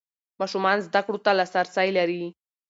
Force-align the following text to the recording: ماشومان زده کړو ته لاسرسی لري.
ماشومان 0.39 0.77
زده 0.87 1.01
کړو 1.05 1.19
ته 1.25 1.31
لاسرسی 1.39 1.89
لري. 1.97 2.23